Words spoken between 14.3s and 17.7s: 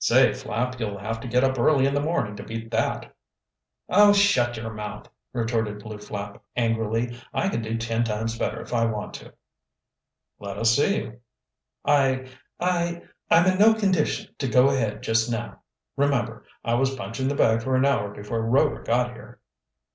to go ahead just now. Remember, I was punching the bag